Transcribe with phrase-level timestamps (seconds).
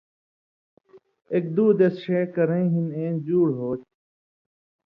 [1.33, 3.87] ایک دُو دیس ݜے کرَیں ہِن اَیں جُوڑ ہوتھی۔